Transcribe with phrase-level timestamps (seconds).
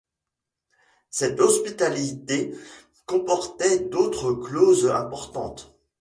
[1.11, 2.55] Cette hospitalité
[3.05, 5.77] comportait d'autres clauses importantes.